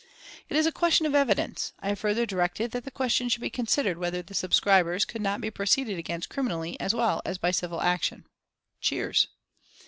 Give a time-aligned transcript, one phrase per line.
[0.49, 1.73] "It is a question of evidence....
[1.79, 5.41] I have further directed that the question should be considered whether the subscribers could not
[5.41, 8.25] be proceeded against criminally as well as by civil action."
[8.79, 9.27] (Cheers.)